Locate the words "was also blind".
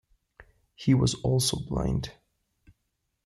0.95-2.11